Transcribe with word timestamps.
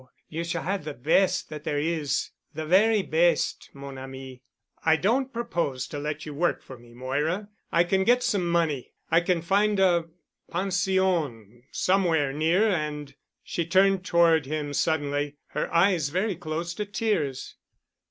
You 0.29 0.43
shall 0.43 0.63
have 0.63 0.83
the 0.83 0.95
best 0.95 1.49
that 1.51 1.63
there 1.63 1.77
is—the 1.77 2.65
very 2.65 3.03
best—mon 3.03 3.99
ami——" 3.99 4.41
"I 4.83 4.95
don't 4.95 5.31
propose 5.31 5.85
to 5.89 5.99
let 5.99 6.25
you 6.25 6.33
work 6.33 6.63
for 6.63 6.75
me, 6.75 6.95
Moira. 6.95 7.49
I 7.71 7.83
can 7.83 8.03
get 8.03 8.23
some 8.23 8.49
money. 8.49 8.93
I 9.11 9.21
can 9.21 9.43
find 9.43 9.79
a 9.79 10.05
pension 10.49 11.65
somewhere 11.71 12.33
near 12.33 12.67
and——" 12.67 13.13
She 13.43 13.63
turned 13.63 14.03
toward 14.03 14.47
him 14.47 14.73
suddenly, 14.73 15.35
her 15.49 15.71
eyes 15.71 16.09
very 16.09 16.35
close 16.35 16.73
to 16.73 16.85
tears. 16.87 17.57